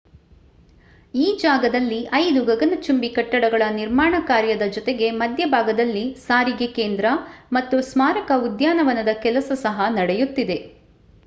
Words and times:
ಈ 1.13 1.25
ಜಾಗದಲ್ಲಿ 1.41 1.99
5 2.19 2.41
ಗಗನಚುಂಬಿ 2.47 3.09
ಕಟ್ಟಡಗಳ 3.09 3.67
ನಿರ್ಮಾಣ 3.75 4.13
ಕಾರ್ಯದ 4.23 4.67
ಜೊತೆಗೆ 4.69 5.09
ಮಧ್ಯಭಾಗದಲ್ಲಿ 5.19 6.05
ಸಾರಿಗೆ 6.23 6.69
ಕೇಂದ್ರ 6.73 7.11
ಮತ್ತು 7.51 7.79
ಸ್ಮಾರಕ 7.91 8.41
ಉದ್ಯಾನವನದ 8.47 9.13
ಕೆಲಸ 9.21 9.51
ಸಹ 9.63 9.89
ನಡೆಯುತ್ತಿದೆ 9.93 10.59